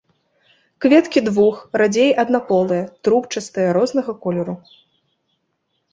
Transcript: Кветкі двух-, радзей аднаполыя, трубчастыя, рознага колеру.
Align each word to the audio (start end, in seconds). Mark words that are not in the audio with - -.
Кветкі 0.85 1.19
двух-, 1.27 1.59
радзей 1.83 2.09
аднаполыя, 2.25 2.83
трубчастыя, 3.09 3.69
рознага 3.81 4.13
колеру. 4.25 4.55